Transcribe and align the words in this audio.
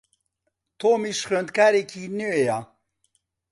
تۆمیش 0.79 1.19
خوێندکارێکی 1.27 2.03
نوێیە. 2.19 2.59